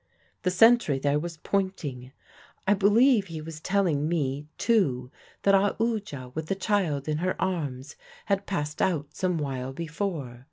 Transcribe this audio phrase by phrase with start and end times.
[0.41, 2.11] "The sentry there was pointing.
[2.65, 5.11] I believe he was telling me, too,
[5.43, 10.39] that Aoodya, with the child in her arms, had passed out some while before.